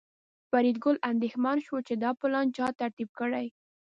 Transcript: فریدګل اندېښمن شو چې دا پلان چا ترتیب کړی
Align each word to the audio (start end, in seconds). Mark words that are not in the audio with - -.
فریدګل 0.49 0.97
اندېښمن 1.11 1.57
شو 1.65 1.77
چې 1.87 1.93
دا 2.03 2.11
پلان 2.19 2.45
چا 2.57 2.67
ترتیب 2.79 3.09
کړی 3.19 3.45